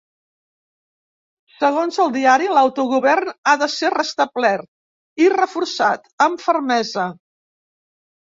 Segons 1.57 1.99
el 2.03 2.07
diari, 2.15 2.47
l’autogovern 2.55 3.29
ha 3.51 3.53
de 3.63 3.67
ser 3.73 3.91
‘restablert 3.95 5.25
i 5.25 5.29
reforçat’ 5.35 6.09
amb 6.29 6.45
fermesa. 6.47 7.05